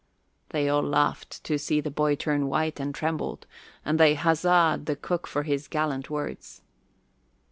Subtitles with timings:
[0.49, 3.41] They all laughed to see the boy turn white and tremble,
[3.85, 6.63] and they huzzaed the cook for his gallant words.